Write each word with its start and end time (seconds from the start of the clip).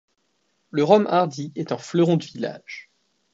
Le 0.71 0.83
rhum 0.83 1.05
Hardy 1.05 1.51
est 1.55 1.71
un 1.71 1.77
fleuron 1.77 2.17
du 2.17 2.25
village. 2.25 2.89